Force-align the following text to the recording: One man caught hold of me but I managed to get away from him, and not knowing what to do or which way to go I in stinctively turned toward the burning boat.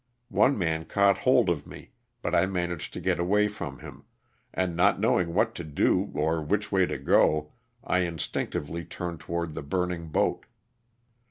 One 0.29 0.57
man 0.57 0.85
caught 0.85 1.19
hold 1.19 1.47
of 1.47 1.67
me 1.67 1.91
but 2.23 2.33
I 2.33 2.47
managed 2.47 2.91
to 2.93 2.99
get 2.99 3.19
away 3.19 3.47
from 3.47 3.77
him, 3.77 4.05
and 4.51 4.75
not 4.75 4.99
knowing 4.99 5.35
what 5.35 5.53
to 5.53 5.63
do 5.63 6.09
or 6.15 6.41
which 6.41 6.71
way 6.71 6.87
to 6.87 6.97
go 6.97 7.53
I 7.83 7.99
in 7.99 8.15
stinctively 8.17 8.89
turned 8.89 9.19
toward 9.19 9.53
the 9.53 9.61
burning 9.61 10.07
boat. 10.07 10.47